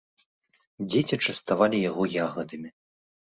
[0.93, 2.69] Дзеці частавалі яго ягадамі.